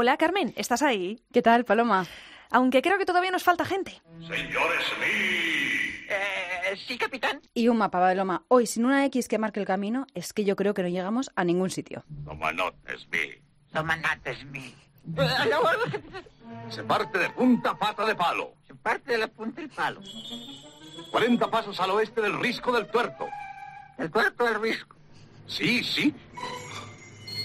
[0.00, 1.20] Hola, Carmen, ¿estás ahí?
[1.32, 2.06] ¿Qué tal, Paloma?
[2.52, 4.00] Aunque creo que todavía nos falta gente.
[4.20, 6.06] Señores, mí.
[6.08, 7.40] Eh, sí, capitán.
[7.52, 8.44] Y un mapa, Paloma.
[8.46, 11.32] Hoy, sin una X que marque el camino, es que yo creo que no llegamos
[11.34, 12.04] a ningún sitio.
[12.24, 13.42] Toma notes, mí.
[13.72, 13.98] Toma
[14.52, 14.72] mi.
[16.70, 18.54] Se parte de punta pata de palo.
[18.68, 20.00] Se parte de la punta del palo.
[21.10, 23.26] 40 pasos al oeste del risco del tuerto.
[23.98, 24.94] El cuarto del risco.
[25.48, 26.14] Sí, sí.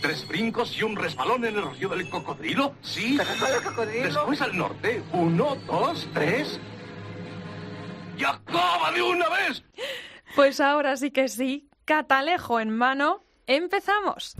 [0.03, 2.75] Tres brincos y un resbalón en el río del cocodrilo.
[2.81, 3.17] Sí.
[3.87, 5.01] Después al norte.
[5.13, 6.59] Uno, dos, tres.
[8.17, 9.63] ¡Y acaba de una vez!
[10.35, 14.35] Pues ahora sí que sí, catalejo en mano, empezamos.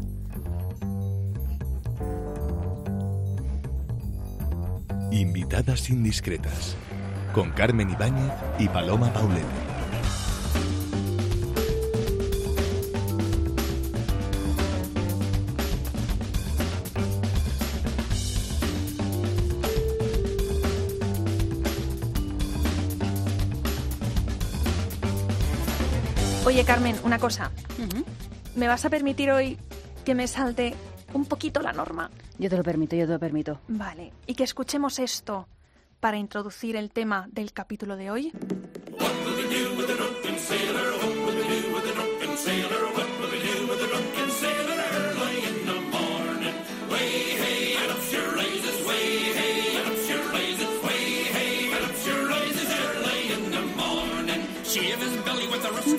[5.12, 6.76] Invitadas indiscretas
[7.34, 9.73] con Carmen Ibáñez y Paloma Paulete.
[26.54, 27.52] Oye, Carmen, una cosa.
[28.56, 29.58] ¿Me vas a permitir hoy
[30.06, 30.76] que me salte
[31.12, 32.12] un poquito la norma?
[32.38, 33.60] Yo te lo permito, yo te lo permito.
[33.68, 34.14] Vale.
[34.28, 35.48] Y que escuchemos esto
[36.00, 38.32] para introducir el tema del capítulo de hoy.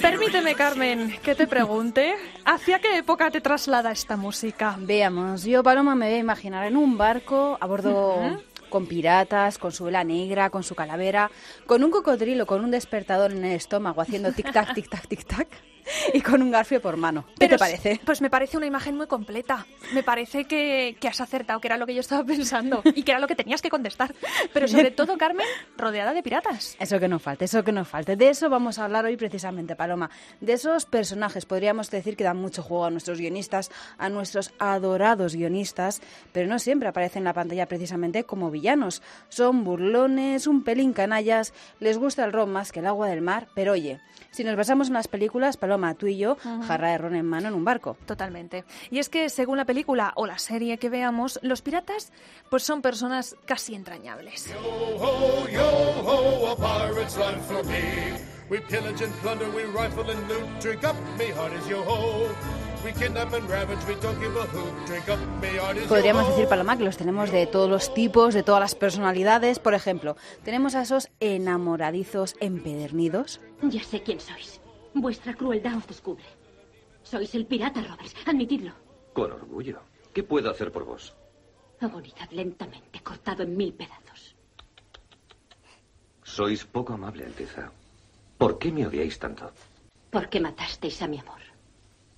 [0.04, 4.76] Permíteme, Carmen, que te pregunte, ¿hacia qué época te traslada esta música?
[4.78, 8.20] Veamos, yo, Paloma, me voy a imaginar en un barco a bordo
[8.68, 11.30] con piratas, con su vela negra, con su calavera,
[11.64, 15.46] con un cocodrilo, con un despertador en el estómago haciendo tic-tac, tic-tac, tic-tac
[16.14, 17.24] y con un garfio por mano.
[17.26, 18.00] ¿Qué Pero te parece?
[18.04, 19.66] Pues me parece una imagen muy completa.
[19.92, 23.12] Me parece que, que has acertado, que era lo que yo estaba pensando y que
[23.12, 24.14] era lo que tenías que contestar.
[24.52, 25.46] Pero sobre todo, Carmen,
[25.76, 26.76] rodeada de piratas.
[26.78, 28.16] Eso que nos falte, eso que nos falte.
[28.16, 30.10] De eso vamos a hablar hoy precisamente, Paloma.
[30.40, 35.34] De esos personajes, podríamos decir que dan mucho juego a nuestros guionistas, a nuestros adorados
[35.34, 36.00] guionistas,
[36.32, 39.02] pero no siempre aparecen en la pantalla precisamente como villanos.
[39.28, 43.48] Son burlones, un pelín canallas, les gusta el ron más que el agua del mar,
[43.54, 44.00] pero oye,
[44.30, 46.36] si nos basamos en las películas, Paloma, tú y yo,
[46.66, 47.96] jarra de ron en mano en un barco.
[48.06, 48.64] Totalmente.
[48.90, 52.12] Y es que según la película o la serie que veamos, los piratas
[52.50, 54.48] pues son personas casi entrañables.
[54.48, 54.58] Yo
[54.98, 55.66] ho, yo
[56.04, 58.34] ho, a pirate's life for me.
[58.50, 60.46] We pillage and plunder, we rifle and loot.
[60.60, 62.28] Drink up, me heart is yo ho.
[65.88, 69.58] Podríamos decir, Paloma, que los tenemos de todos los tipos, de todas las personalidades.
[69.58, 73.40] Por ejemplo, tenemos a esos enamoradizos empedernidos.
[73.62, 74.60] Ya sé quién sois.
[74.94, 76.24] Vuestra crueldad os descubre.
[77.02, 78.72] Sois el pirata Roberts, admitidlo.
[79.12, 79.80] Con orgullo.
[80.12, 81.14] ¿Qué puedo hacer por vos?
[81.80, 84.34] Agonizad lentamente, cortado en mil pedazos.
[86.22, 87.70] Sois poco amable, Alteza.
[88.38, 89.50] ¿Por qué me odiáis tanto?
[90.10, 91.40] ¿Por qué matasteis a mi amor?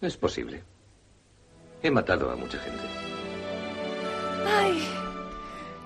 [0.01, 0.63] Es posible.
[1.83, 2.83] He matado a mucha gente.
[4.47, 4.79] Ay,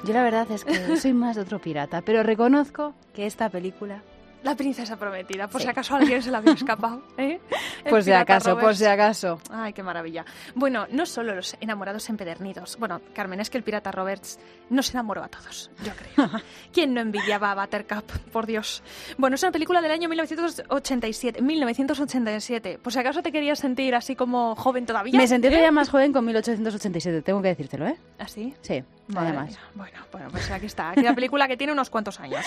[0.04, 4.02] Yo la verdad es que soy más de otro pirata, pero reconozco que esta película,
[4.42, 5.48] la princesa prometida.
[5.48, 5.66] Por Sí.
[5.66, 7.02] si acaso a alguien se la había escapado.
[7.18, 7.40] ¿eh?
[7.88, 8.78] Por si acaso, por Roberts.
[8.78, 9.40] si acaso.
[9.50, 10.24] Ay, qué maravilla.
[10.54, 12.76] Bueno, no solo los enamorados empedernidos.
[12.78, 16.30] Bueno, Carmen, es que el pirata Roberts nos enamoró a todos, yo creo.
[16.72, 18.04] ¿Quién no envidiaba a Buttercup?
[18.32, 18.82] Por Dios.
[19.18, 21.42] Bueno, es una película del año 1987.
[21.42, 22.78] 1987.
[22.78, 25.16] Por si acaso te querías sentir así como joven todavía.
[25.18, 25.50] Me sentí ¿eh?
[25.50, 27.96] todavía más joven con 1887, tengo que decírtelo, ¿eh?
[28.18, 28.54] ¿Así?
[28.62, 28.82] Sí,
[29.14, 29.48] Madre además.
[29.50, 29.58] mía.
[29.74, 30.90] Bueno, bueno, pues aquí está.
[30.90, 32.44] Aquí la película que tiene unos cuantos años.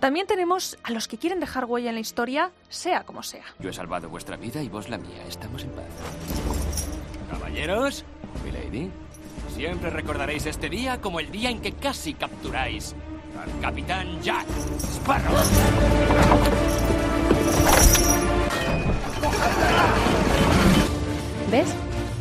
[0.00, 3.44] También tenemos a los que quieren dejar huella en la historia, sea como sea.
[3.58, 5.22] Yo he salvado vuestra vida y vos la mía.
[5.28, 5.84] Estamos en paz.
[7.30, 8.04] Caballeros,
[8.44, 8.90] milady,
[9.54, 12.94] siempre recordaréis este día como el día en que casi capturáis
[13.40, 14.46] al capitán Jack
[14.78, 15.34] Sparrow.
[21.50, 21.74] ¿Ves?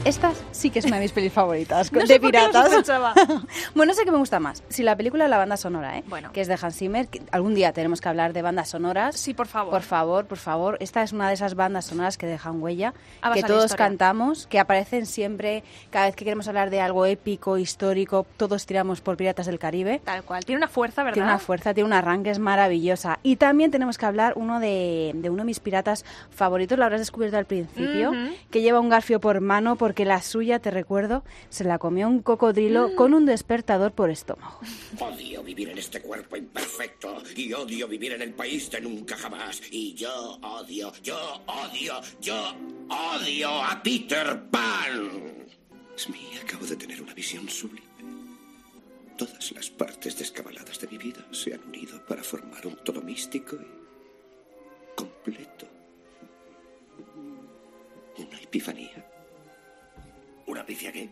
[0.05, 2.65] Estas sí que es una de mis pelis favoritas, No de sé por qué piratas.
[2.71, 3.13] sospechaba.
[3.73, 4.61] bueno, no sé qué me gusta más.
[4.67, 6.03] Si la película la banda sonora, ¿eh?
[6.07, 6.33] Bueno.
[6.33, 7.07] Que es de Hans Zimmer.
[7.07, 9.15] que algún día tenemos que hablar de bandas sonoras.
[9.17, 9.71] Sí, por favor.
[9.71, 10.77] Por favor, por favor.
[10.81, 12.93] Esta es una de esas bandas sonoras que dejan huella,
[13.33, 18.25] que todos cantamos, que aparecen siempre, cada vez que queremos hablar de algo épico, histórico,
[18.35, 20.01] todos tiramos por Piratas del Caribe.
[20.03, 20.43] Tal cual.
[20.43, 21.13] Tiene una fuerza, ¿verdad?
[21.13, 23.19] Tiene una fuerza, tiene un arranque, es maravillosa.
[23.23, 26.99] Y también tenemos que hablar uno de, de uno de mis piratas favoritos, lo habrás
[26.99, 28.33] descubierto al principio, Ujú.
[28.51, 32.23] que lleva un garfio por mano porque la suya, te recuerdo, se la comió un
[32.23, 34.59] cocodrilo con un despertador por estómago.
[34.99, 39.61] Odio vivir en este cuerpo imperfecto y odio vivir en el país de nunca jamás.
[39.69, 42.55] Y yo odio, yo odio, yo
[42.89, 45.45] odio a Peter Pan.
[45.95, 47.85] Smee, acabo de tener una visión sublime.
[49.15, 53.57] Todas las partes descabaladas de mi vida se han unido para formar un todo místico
[53.57, 55.67] y completo.
[58.17, 59.12] Una epifanía.
[60.53, 61.09] ¿Una pifia qué?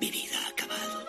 [0.00, 1.06] Mi vida ha acabado.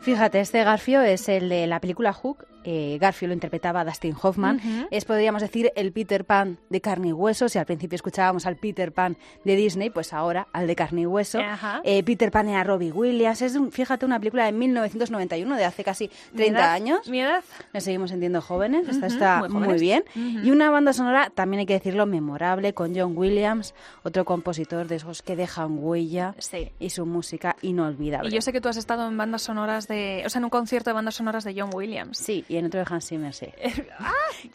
[0.00, 2.46] Fíjate, este Garfio es el de la película Hook.
[2.64, 4.60] Eh, Garfio lo interpretaba Dustin Hoffman.
[4.90, 7.48] Es, podríamos decir, el Peter Pan de carne y hueso.
[7.48, 11.06] Si al principio escuchábamos al Peter Pan de Disney, pues ahora al de carne y
[11.06, 11.38] hueso.
[11.84, 13.42] Eh, Peter Pan era Robbie Williams.
[13.42, 16.72] Es, un- fíjate, una película de 1991, de hace casi 30 ¿Mi edad?
[16.72, 17.08] años.
[17.08, 17.42] ¿Mi edad?
[17.72, 20.04] Nos seguimos sintiendo jóvenes, esta está muy bien.
[20.14, 24.96] Y una banda sonora, también hay que decirlo, memorable, con John Williams, otro compositor de
[24.96, 26.70] esos que dejan huella, Sí.
[26.78, 28.28] y su música inolvidable.
[28.30, 30.22] Y yo sé que tú has estado en bandas sonoras de...
[30.26, 32.18] O sea, en un concierto de bandas sonoras de John Williams.
[32.18, 33.46] Sí, y en otro de Hans Zimmer, sí.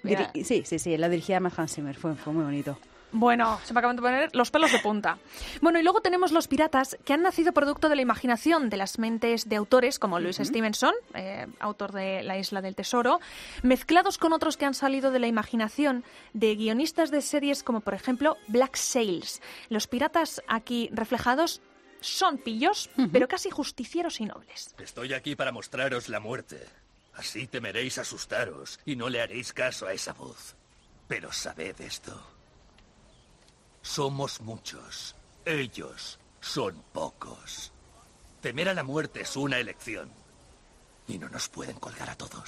[0.03, 0.31] Mira.
[0.33, 2.77] Diri- sí, sí, sí, lo dirigía más Hans Zimmer, fue, fue muy bonito.
[3.11, 5.17] Bueno, se me acaban de poner los pelos de punta.
[5.61, 8.99] Bueno, y luego tenemos los piratas que han nacido producto de la imaginación de las
[8.99, 13.21] mentes de autores como Louis Stevenson, eh, autor de La Isla del Tesoro,
[13.63, 16.03] mezclados con otros que han salido de la imaginación
[16.33, 19.41] de guionistas de series como por ejemplo Black Sails.
[19.69, 21.61] Los piratas aquí reflejados
[22.01, 24.75] son pillos, pero casi justicieros y nobles.
[24.77, 26.57] Estoy aquí para mostraros la muerte.
[27.15, 30.55] Así temeréis asustaros y no le haréis caso a esa voz.
[31.07, 32.21] Pero sabed esto.
[33.81, 35.15] Somos muchos.
[35.45, 37.71] Ellos son pocos.
[38.41, 40.11] Temer a la muerte es una elección.
[41.07, 42.43] Y no nos pueden colgar a todos.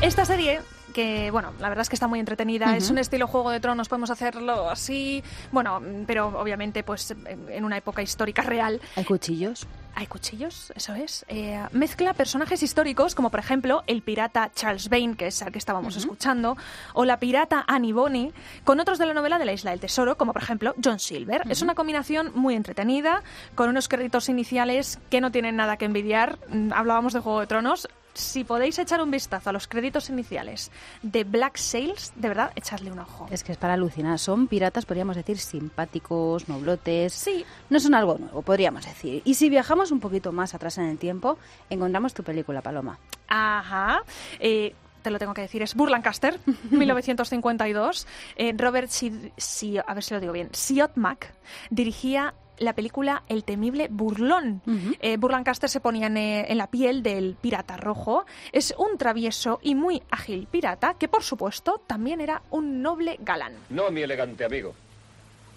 [0.00, 0.60] Esta serie
[0.94, 3.88] que, bueno, la verdad es que está muy entretenida, es un estilo Juego de Tronos,
[3.88, 7.14] podemos hacerlo así, bueno, pero obviamente pues
[7.48, 8.80] en una época histórica real.
[8.96, 9.66] ¿Hay cuchillos?
[9.94, 11.24] Hay cuchillos, eso es.
[11.28, 15.58] Eh, mezcla personajes históricos, como por ejemplo el pirata Charles Vane, que es el que
[15.58, 16.56] estábamos escuchando,
[16.94, 18.32] o la pirata Annie Bonny,
[18.62, 21.42] con otros de la novela de la Isla del Tesoro, como por ejemplo John Silver.
[21.48, 23.24] Es una combinación muy entretenida,
[23.56, 26.38] con unos créditos iniciales que no tienen nada que envidiar.
[26.48, 27.88] Mm, Hablábamos de Juego de Tronos.
[28.18, 30.70] Si podéis echar un vistazo a los créditos iniciales
[31.02, 33.28] de Black Sails, de verdad, echadle un ojo.
[33.30, 34.18] Es que es para alucinar.
[34.18, 37.12] Son piratas, podríamos decir, simpáticos, noblotes.
[37.12, 37.44] Sí.
[37.70, 39.22] No son algo nuevo, podríamos decir.
[39.24, 41.38] Y si viajamos un poquito más atrás en el tiempo,
[41.70, 42.98] encontramos tu película, Paloma.
[43.28, 44.02] Ajá.
[44.40, 48.06] Eh, te lo tengo que decir, es Burlancaster, 1952.
[48.36, 51.32] Eh, Robert Si- Si- a ver si lo digo bien, Siotmak
[51.70, 54.62] dirigía la película El temible burlón.
[55.00, 58.24] Eh, Burlancaster se ponía en, eh, en la piel del pirata rojo.
[58.52, 63.54] Es un travieso y muy ágil pirata que, por supuesto, también era un noble galán.
[63.70, 64.74] No, mi elegante amigo.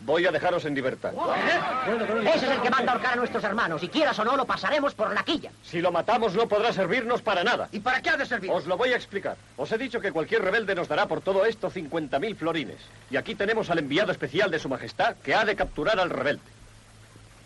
[0.04, 1.14] Voy a dejaros en libertad.
[2.34, 3.84] Ese es el que manda a ahorcar a nuestros hermanos.
[3.84, 5.52] Y quieras o no, lo pasaremos por la quilla.
[5.62, 7.70] Si lo matamos no podrá servirnos para nada.
[7.72, 8.50] ¿Y para qué ha de servir?
[8.52, 9.38] Os lo voy a explicar.
[9.58, 12.78] Os he dicho que cualquier rebelde nos dará por todo esto 50.000 florines.
[13.12, 16.42] Y aquí tenemos al enviado especial de su majestad que ha de capturar al rebelde.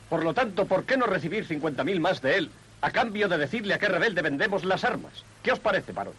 [0.09, 3.73] Por lo tanto, ¿por qué no recibir 50.000 más de él a cambio de decirle
[3.73, 5.11] a qué rebelde vendemos las armas?
[5.41, 6.13] ¿Qué os parece, varón?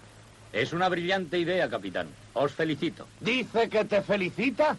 [0.52, 2.08] Es una brillante idea, capitán.
[2.32, 3.06] Os felicito.
[3.20, 4.76] ¿Dice que te felicita?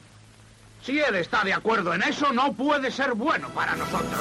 [0.83, 4.19] Si él está de acuerdo en eso, no puede ser bueno para nosotros.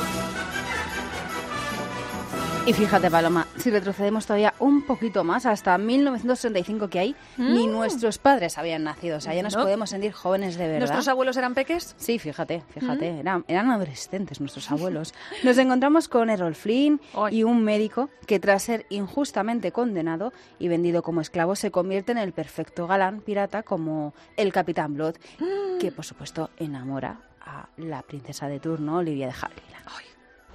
[2.66, 7.70] Y fíjate, Paloma, si retrocedemos todavía un poquito más, hasta 1965 que hay, ni Mm.
[7.70, 9.18] nuestros padres habían nacido.
[9.18, 9.62] O sea, ya nos No.
[9.62, 10.80] podemos sentir jóvenes de verdad.
[10.80, 11.94] ¿Nuestros abuelos eran peques?
[11.96, 13.18] Sí, fíjate, fíjate, Mm.
[13.20, 15.14] eran, eran adolescentes nuestros abuelos.
[15.44, 21.04] Nos encontramos con Errol Flynn y un médico que tras ser injustamente condenado y vendido
[21.04, 25.78] como esclavo se convierte en el perfecto galán pirata como el Capitán Blood, Mm.
[25.78, 29.76] que por supuesto enamora a la princesa de turno, Olivia de Havilland.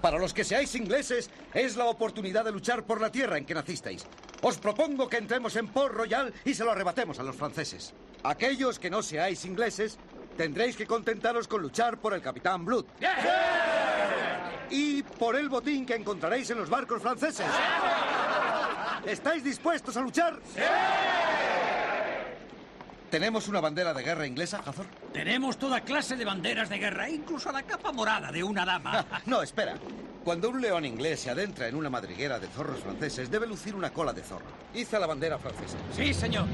[0.01, 3.53] Para los que seáis ingleses, es la oportunidad de luchar por la tierra en que
[3.53, 4.05] nacisteis.
[4.41, 7.93] Os propongo que entremos en Port Royal y se lo arrebatemos a los franceses.
[8.24, 10.00] Aquellos que no seáis ingleses,
[10.38, 12.86] tendréis que contentaros con luchar por el Capitán Blood.
[14.72, 17.46] Y por el botín que encontraréis en los barcos franceses.
[19.05, 20.39] ¿Estáis dispuestos a luchar?
[23.12, 24.86] ¿Tenemos una bandera de guerra inglesa, Hazor?
[25.12, 29.06] Tenemos toda clase de banderas de guerra, incluso la capa morada de una dama.
[29.25, 29.75] No, espera.
[30.24, 33.89] Cuando un león inglés se adentra en una madriguera de zorros franceses, debe lucir una
[33.91, 34.46] cola de zorro.
[34.74, 35.77] Hiza la bandera francesa.
[35.94, 36.46] Sí, señor.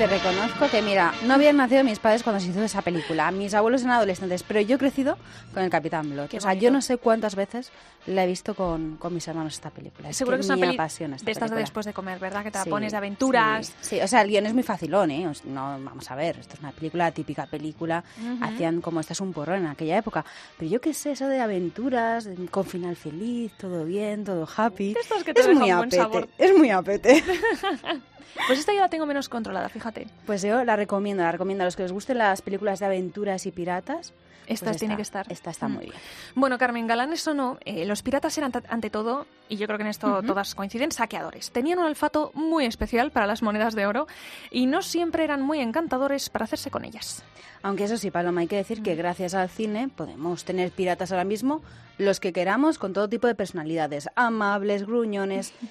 [0.00, 3.30] Te reconozco que, mira, no habían nacido mis padres cuando se hizo esa película.
[3.32, 5.18] Mis abuelos eran adolescentes, pero yo he crecido
[5.52, 6.30] con el Capitán Blood.
[6.34, 7.70] o sea, yo no sé cuántas veces
[8.06, 10.10] la he visto con, con mis hermanos esta película.
[10.14, 12.42] Seguro que es me una apasiona esta de estas de después de comer, ¿verdad?
[12.42, 13.66] Que te la Sí, pones de aventuras.
[13.66, 15.30] Sí, sí, o sea, el guion es muy facilón, ¿eh?
[15.44, 18.02] No, vamos a ver, esto es una película, típica película.
[18.18, 18.42] Ujú.
[18.42, 20.24] Hacían como esta es un porrón en aquella época.
[20.56, 24.96] Pero yo qué sé, eso de aventuras, con final feliz, todo bien, todo happy.
[24.98, 26.26] estos que te es muy apete, sabor.
[26.38, 27.22] es muy apete.
[28.46, 30.06] Pues esta yo la tengo menos controlada, fíjate.
[30.26, 33.46] Pues yo la recomiendo, la recomiendo a los que les gusten las películas de aventuras
[33.46, 34.12] y piratas.
[34.46, 35.30] pues Esta tiene que estar.
[35.30, 35.72] Esta está Mm.
[35.72, 35.96] muy bien.
[36.34, 39.82] Bueno, Carmen, galanes o no, eh, los piratas eran ante todo, y yo creo que
[39.84, 41.52] en esto todas coinciden, saqueadores.
[41.52, 44.08] Tenían un olfato muy especial para las monedas de oro
[44.50, 47.22] y no siempre eran muy encantadores para hacerse con ellas.
[47.62, 48.82] Aunque eso sí, Paloma, hay que decir Mm.
[48.82, 51.62] que gracias al cine podemos tener piratas ahora mismo,
[51.98, 55.52] los que queramos, con todo tipo de personalidades, amables, gruñones.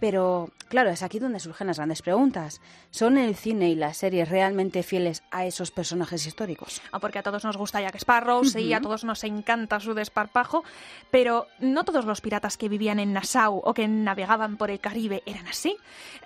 [0.00, 2.60] Pero, claro, es aquí donde surgen las grandes preguntas.
[2.90, 6.82] ¿Son el cine y las series realmente fieles a esos personajes históricos?
[6.92, 10.64] Ah, porque a todos nos gusta Jack Sparrow, sí, a todos nos encanta su desparpajo,
[11.10, 15.22] pero no todos los piratas que vivían en Nassau o que navegaban por el Caribe
[15.26, 15.76] eran así.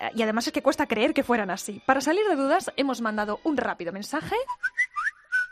[0.00, 1.80] Eh, Y además es que cuesta creer que fueran así.
[1.86, 4.34] Para salir de dudas, hemos mandado un rápido mensaje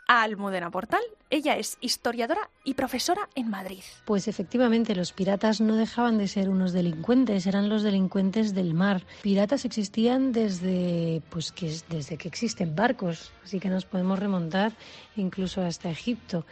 [0.08, 1.00] a Almudena Portal.
[1.30, 3.82] Ella es historiadora y profesora en Madrid.
[4.04, 9.02] Pues efectivamente, los piratas no dejaban de ser unos delincuentes, eran los delincuentes del mar.
[9.22, 14.72] Piratas existían desde, pues, que, es- desde que existen barcos, así que nos podemos remontar
[15.16, 16.46] incluso hasta Egipto.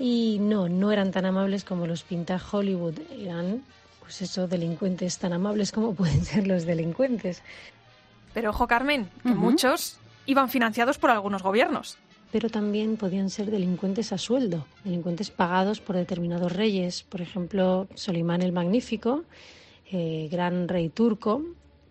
[0.00, 3.62] Y no, no eran tan amables como los pinta Hollywood, eran,
[4.00, 7.42] pues eso, delincuentes tan amables como pueden ser los delincuentes.
[8.34, 11.96] Pero ojo, Carmen, que muchos iban financiados por algunos gobiernos.
[12.30, 17.02] Pero también podían ser delincuentes a sueldo, delincuentes pagados por determinados reyes.
[17.02, 19.24] Por ejemplo, Solimán el Magnífico,
[19.90, 21.42] eh, gran rey turco,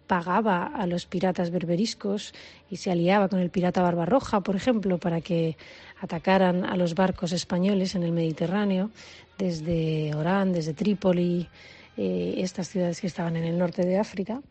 [0.05, 2.33] pagaba a los piratas berberiscos
[2.69, 5.57] y se aliaba con el pirata Barbarroja, por ejemplo, para que
[5.99, 8.89] atacaran a los barcos españoles en el Mediterráneo,
[9.37, 11.49] desde Orán, desde Trípoli,
[11.97, 14.41] eh, estas ciudades que estaban en el norte de África.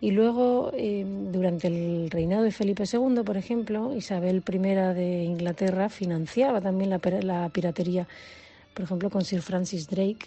[0.00, 5.88] Y luego, eh, durante el reinado de Felipe II, por ejemplo, Isabel I de Inglaterra
[5.88, 8.06] financiaba también la, la piratería,
[8.74, 10.26] por ejemplo, con Sir Francis Drake,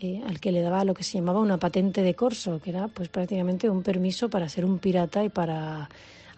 [0.00, 2.88] eh, al que le daba lo que se llamaba una patente de corso, que era
[2.88, 5.88] pues prácticamente un permiso para ser un pirata y para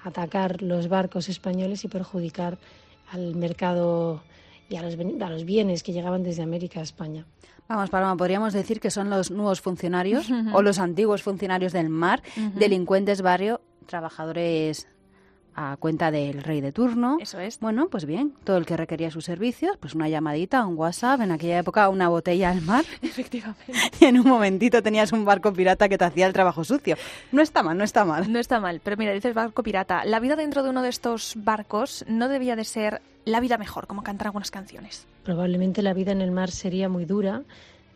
[0.03, 2.59] atacar los barcos españoles y perjudicar
[3.13, 4.23] al mercado
[4.71, 7.27] y a los bienes que llegaban desde América a España.
[7.71, 12.21] Vamos, Paloma, podríamos decir que son los nuevos funcionarios o los antiguos funcionarios del mar,
[12.57, 14.89] delincuentes barrio, trabajadores
[15.55, 17.19] a cuenta del rey de turno.
[17.21, 17.61] Eso es.
[17.61, 21.31] Bueno, pues bien, todo el que requería sus servicios, pues una llamadita, un WhatsApp, en
[21.31, 23.73] aquella época una botella al mar Efectivamente.
[24.01, 26.97] y en un momentito tenías un barco pirata que te hacía el trabajo sucio.
[27.31, 28.33] No está mal, no está mal.
[28.33, 30.05] No está mal, pero mira, dices barco pirata.
[30.05, 33.87] La vida dentro de uno de estos barcos no debía de ser la vida mejor,
[33.87, 35.07] como cantan algunas canciones.
[35.23, 37.43] Probablemente la vida en el mar sería muy dura.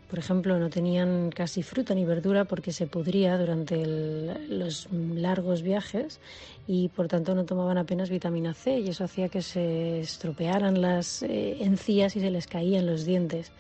[0.09, 3.85] Por ejemplo, no tenían casi fruta ni verdura porque se pudría durante
[4.49, 6.21] los largos viajes
[6.69, 11.23] y por tanto no tomaban apenas vitamina C y eso hacía que se estropearan las
[11.23, 13.51] eh, encías y se les caían los dientes.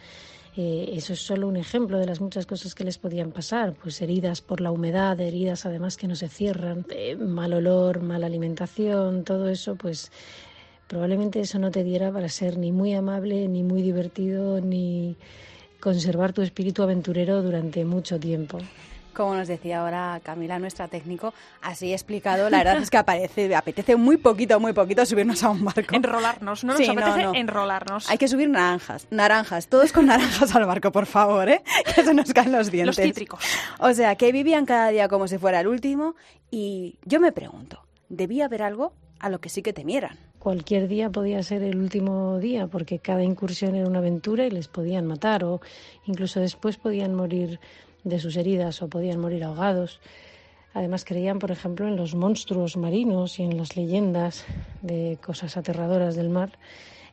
[0.56, 4.00] Eh, eso es solo un ejemplo de las muchas cosas que les podían pasar, pues
[4.00, 9.24] heridas por la humedad, heridas además que no se cierran, eh, mal olor, mala alimentación,
[9.24, 10.12] todo eso, pues
[10.94, 15.16] probablemente eso no te diera para ser ni muy amable, ni muy divertido, ni
[15.80, 18.58] conservar tu espíritu aventurero durante mucho tiempo.
[19.12, 23.96] Como nos decía ahora Camila, nuestra técnico, así explicado, la verdad es que aparece, apetece
[23.96, 25.96] muy poquito, muy poquito subirnos a un barco.
[25.96, 27.38] Enrolarnos, no nos Sí, apetece no, no.
[27.40, 28.08] enrolarnos.
[28.08, 31.60] Hay que subir naranjas, naranjas, todos con naranjas al barco, por favor, ¿eh?
[31.96, 32.98] Que se nos caen los dientes.
[32.98, 33.44] Los cítricos.
[33.80, 36.14] O sea, que vivían cada día como si fuera el último
[36.52, 40.18] y yo me pregunto, ¿debía haber algo a lo que sí que temieran?
[40.44, 44.68] Cualquier día podía ser el último día porque cada incursión era una aventura y les
[44.68, 45.62] podían matar o
[46.04, 47.60] incluso después podían morir
[48.02, 50.00] de sus heridas o podían morir ahogados.
[50.74, 54.44] Además creían, por ejemplo, en los monstruos marinos y en las leyendas
[54.82, 56.58] de cosas aterradoras del mar.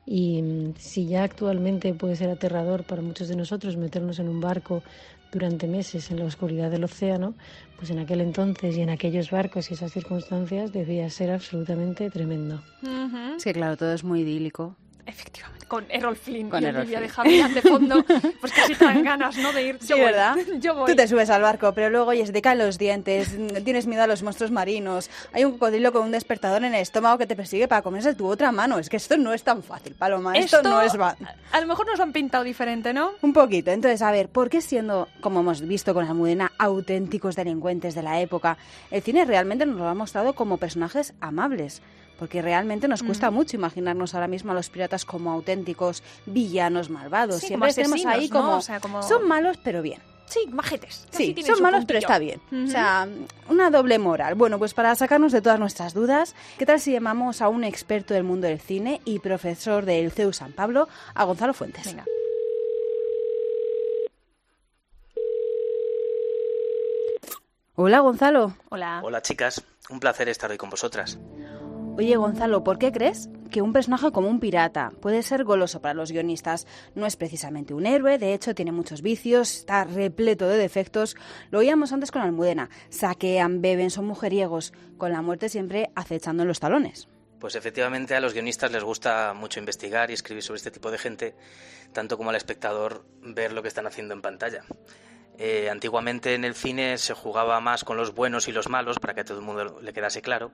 [0.06, 4.42] Y mm, si ya actualmente puede ser aterrador para muchos de nosotros meternos en un
[4.42, 4.84] barco
[5.32, 7.36] durante meses en la oscuridad del océano,
[7.78, 12.62] pues en aquel entonces y en aquellos barcos y esas circunstancias debía ser absolutamente tremendo.
[13.38, 14.76] Es que claro, todo es muy idílico.
[15.06, 17.26] Efectivamente, con Errol Flynn Con y Errol Olivia de Flynn.
[17.28, 18.04] Havilland de fondo,
[18.42, 19.52] pues casi te dan ganas, ¿no?
[19.54, 19.78] De ir.
[19.82, 20.36] Sí, Yo voy, ¿verdad?
[20.60, 20.86] Yo voy.
[20.92, 23.30] Tú te subes al barco, pero luego oye, se te caen los dientes,
[23.66, 27.18] tienes miedo a los monstruos marinos, hay un cocodrilo con un despertador en el estómago
[27.18, 28.80] que te persigue para comerse tu otra mano.
[28.80, 31.16] Es que esto no es tan fácil, Paloma, esto, Esto- no es va-
[31.52, 33.12] A lo mejor nos lo han pintado diferente, ¿no?
[33.22, 33.72] Un poquito.
[33.72, 38.20] Entonces, a ver, ¿por qué siendo, como hemos visto con Almudena, auténticos delincuentes de la
[38.22, 38.58] época,
[38.92, 41.82] el cine realmente nos lo ha mostrado como personajes amables?
[42.22, 43.34] Porque realmente nos cuesta Mm.
[43.34, 47.40] mucho imaginarnos ahora mismo a los piratas como auténticos villanos malvados.
[47.40, 50.00] Sí, Siempre como tenemos ahí como, O sea, como- son malos pero bien.
[50.28, 51.08] Sí, majetes.
[51.10, 52.40] Sí, son malos, pero está bien.
[52.54, 53.08] O sea,
[53.50, 54.36] una doble moral.
[54.36, 58.14] Bueno, pues para sacarnos de todas nuestras dudas, ¿qué tal si llamamos a un experto
[58.14, 61.86] del mundo del cine y profesor del CEU San Pablo, a Gonzalo Fuentes?
[61.88, 62.06] Venga.
[67.76, 68.56] Hola, Gonzalo.
[68.70, 69.02] Hola.
[69.04, 71.18] Hola chicas, un placer estar hoy con vosotras.
[71.98, 75.94] Oye, Gonzalo, ¿por qué crees que un personaje como un pirata puede ser goloso para
[75.94, 76.66] los guionistas?
[76.96, 81.18] No es precisamente un héroe, de hecho tiene muchos vicios, está repleto de defectos.
[81.52, 82.70] Lo oíamos antes con Almudena.
[82.90, 87.10] Saquean, beben, son mujeriegos, con la muerte siempre acechando en los talones.
[87.40, 90.98] Pues efectivamente a los guionistas les gusta mucho investigar y escribir sobre este tipo de
[90.98, 91.36] gente,
[91.92, 94.64] tanto como al espectador ver lo que están haciendo en pantalla.
[95.44, 99.16] Eh, antiguamente en el cine se jugaba más con los buenos y los malos para
[99.16, 100.52] que a todo el mundo le quedase claro,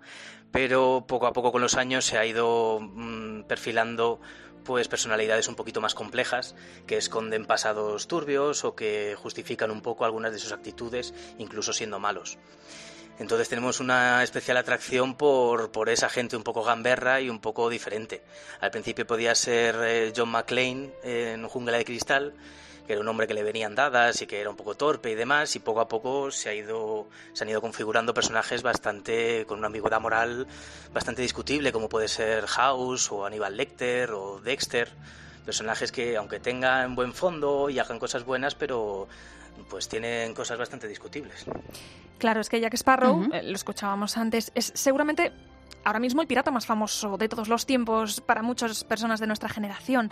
[0.50, 4.22] pero poco a poco con los años se ha ido mm, perfilando
[4.64, 10.06] pues personalidades un poquito más complejas que esconden pasados turbios o que justifican un poco
[10.06, 12.38] algunas de sus actitudes incluso siendo malos.
[13.20, 17.70] Entonces tenemos una especial atracción por, por esa gente un poco gamberra y un poco
[17.70, 18.24] diferente.
[18.62, 22.36] Al principio podía ser eh, John McClane en Jungla de Cristal,
[22.88, 25.16] que era un hombre que le venían dadas y que era un poco torpe y
[25.16, 29.60] demás, y poco a poco se, ha ido, se han ido configurando personajes bastante con
[29.60, 30.48] una ambigüedad moral
[30.94, 34.90] bastante discutible, como puede ser House o Aníbal Lecter o Dexter.
[35.46, 39.08] Personajes que, aunque tengan buen fondo y hagan cosas buenas, pero
[39.70, 41.46] pues tienen cosas bastante discutibles.
[42.18, 45.32] Claro, es que Jack Sparrow, eh, lo escuchábamos antes, es seguramente
[45.88, 49.48] ahora mismo el pirata más famoso de todos los tiempos para muchas personas de nuestra
[49.48, 50.12] generación.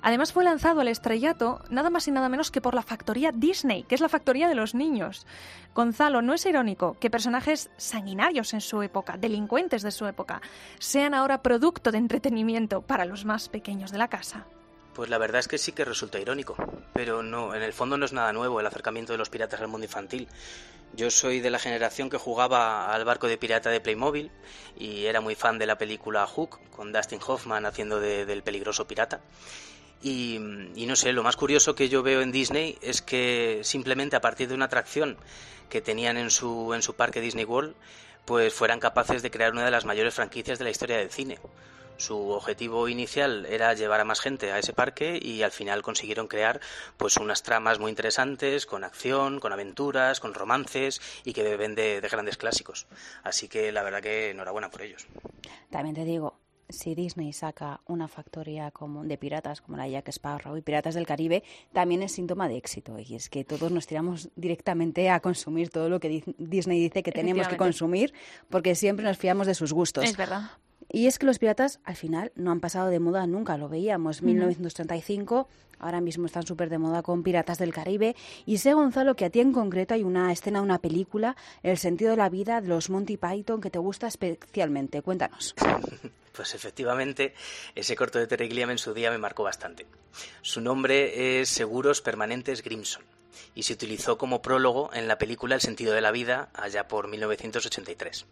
[0.00, 3.82] Además fue lanzado al estrellato nada más y nada menos que por la factoría Disney,
[3.82, 5.26] que es la factoría de los niños.
[5.74, 10.40] Gonzalo, ¿no es irónico que personajes sanguinarios en su época, delincuentes de su época,
[10.78, 14.46] sean ahora producto de entretenimiento para los más pequeños de la casa?
[14.94, 16.56] Pues la verdad es que sí que resulta irónico,
[16.94, 19.68] pero no, en el fondo no es nada nuevo el acercamiento de los piratas al
[19.68, 20.28] mundo infantil.
[20.96, 24.30] Yo soy de la generación que jugaba al barco de pirata de Playmobil
[24.78, 28.86] y era muy fan de la película Hook, con Dustin Hoffman haciendo de- del peligroso
[28.86, 29.20] pirata.
[30.02, 30.36] Y,
[30.74, 34.20] y no sé, lo más curioso que yo veo en Disney es que simplemente a
[34.20, 35.16] partir de una atracción
[35.68, 37.74] que tenían en su, en su parque Disney World,
[38.24, 41.38] pues fueran capaces de crear una de las mayores franquicias de la historia del cine.
[41.98, 46.28] Su objetivo inicial era llevar a más gente a ese parque y al final consiguieron
[46.28, 46.60] crear
[46.96, 52.00] pues unas tramas muy interesantes, con acción, con aventuras, con romances y que beben de,
[52.00, 52.86] de grandes clásicos.
[53.22, 55.06] Así que la verdad que enhorabuena por ellos.
[55.70, 60.56] También te digo, si Disney saca una factoría como de piratas como la Jack Sparrow
[60.56, 62.98] y Piratas del Caribe, también es síntoma de éxito.
[62.98, 67.02] Y es que todos nos tiramos directamente a consumir todo lo que di- Disney dice
[67.02, 68.12] que tenemos que consumir,
[68.50, 70.04] porque siempre nos fiamos de sus gustos.
[70.04, 70.50] Es verdad.
[70.90, 74.18] Y es que los piratas al final no han pasado de moda nunca, lo veíamos.
[74.18, 74.26] Ujú.
[74.26, 78.16] 1935, ahora mismo están súper de moda con Piratas del Caribe.
[78.44, 82.10] Y sé, Gonzalo, que a ti en concreto hay una escena, una película, El sentido
[82.12, 85.02] de la vida de los Monty Python, que te gusta especialmente.
[85.02, 85.54] Cuéntanos.
[86.36, 87.32] Pues efectivamente,
[87.74, 89.86] ese corto de Terry Gilliam en su día me marcó bastante.
[90.42, 93.02] Su nombre es Seguros Permanentes Grimson
[93.54, 97.08] y se utilizó como prólogo en la película El sentido de la vida allá por
[97.08, 98.26] 1983.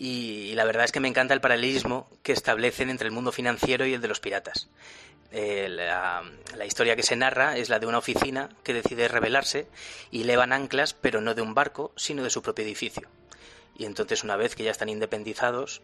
[0.00, 3.84] Y, la verdad es que me encanta el paralelismo que establecen entre el mundo financiero
[3.84, 4.68] y el de los piratas.
[5.32, 6.22] Eh, la,
[6.56, 9.66] la historia que se narra es la de una oficina que decide rebelarse
[10.12, 13.08] y levan anclas, pero no de un barco, sino de su propio edificio.
[13.76, 15.82] Y entonces, una vez que ya están independizados,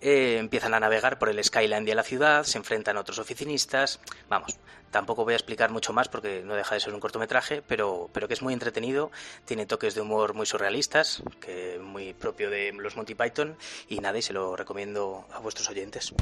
[0.00, 4.00] eh, empiezan a navegar por el skyline de la ciudad, se enfrentan a otros oficinistas.
[4.28, 4.58] Vamos,
[4.90, 8.28] tampoco voy a explicar mucho más porque no deja de ser un cortometraje, pero, pero
[8.28, 9.10] que es muy entretenido,
[9.44, 13.56] tiene toques de humor muy surrealistas, que muy propio de los Monty Python,
[13.88, 16.12] y nada, y se lo recomiendo a vuestros oyentes.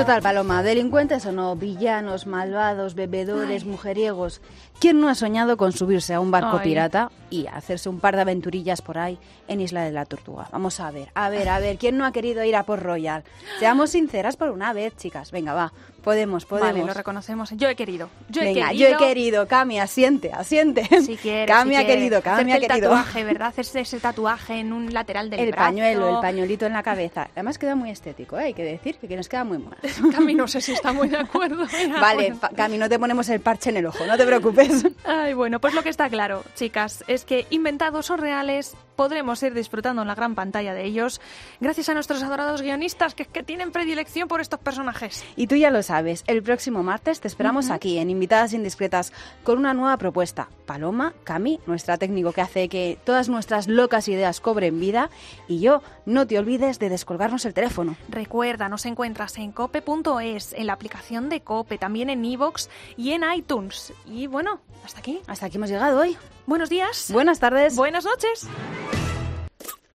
[0.00, 4.40] Total, Paloma, delincuentes o no, villanos, malvados, bebedores, mujeriegos.
[4.78, 6.70] ¿Quién no ha soñado con subirse a un barco Ay.
[6.70, 10.48] pirata y hacerse un par de aventurillas por ahí en Isla de la Tortuga?
[10.52, 13.24] Vamos a ver, a ver, a ver, ¿quién no ha querido ir a Port Royal?
[13.58, 15.32] Seamos sinceras por una vez, chicas.
[15.32, 16.72] Venga, va, Podemos, podemos.
[16.72, 17.50] Vale, lo reconocemos.
[17.52, 18.08] Yo he querido.
[18.28, 18.72] Yo he querido.
[18.72, 20.88] yo he querido, Cami, asiente, asiente.
[21.02, 22.88] Si quieres, Cami si ha querido, Cami ha el querido.
[22.90, 23.48] tatuaje, ¿verdad?
[23.48, 25.66] Hacerse ese tatuaje en un lateral del El brazo.
[25.66, 27.28] pañuelo, el pañuelito en la cabeza.
[27.32, 28.44] Además queda muy estético, ¿eh?
[28.44, 29.76] hay que decir que nos queda muy mono.
[30.12, 31.66] Cami no sé si está muy de acuerdo.
[32.00, 32.56] Vale, bueno.
[32.56, 34.86] Cami, no te ponemos el parche en el ojo, no te preocupes.
[35.04, 39.54] Ay, bueno, pues lo que está claro, chicas, es que inventados o reales podremos ir
[39.54, 41.22] disfrutando en la gran pantalla de ellos
[41.58, 45.24] gracias a nuestros adorados guionistas que, que tienen predilección por estos personajes.
[45.36, 45.89] Y tú ya lo sabes,
[46.26, 50.48] el próximo martes te esperamos aquí en Invitadas Indiscretas con una nueva propuesta.
[50.66, 55.10] Paloma, Cami, nuestra técnico que hace que todas nuestras locas ideas cobren vida.
[55.48, 57.96] Y yo, no te olvides de descolgarnos el teléfono.
[58.08, 63.24] Recuerda, nos encuentras en cope.es, en la aplicación de Cope, también en iVoox y en
[63.34, 63.92] iTunes.
[64.06, 65.20] Y bueno, hasta aquí.
[65.26, 66.16] Hasta aquí hemos llegado hoy.
[66.46, 67.10] Buenos días.
[67.12, 67.74] Buenas tardes.
[67.74, 68.48] Buenas noches.